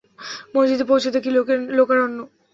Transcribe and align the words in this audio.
মসজিদে 0.53 0.85
পৌঁছে 0.89 1.09
দেখি, 1.15 1.29
লোকে-লোকারণ্য। 1.31 2.17